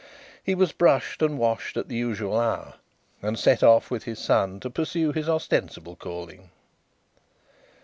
[0.43, 2.73] He was brushed and washed at the usual hour,
[3.21, 6.49] and set off with his son to pursue his ostensible calling.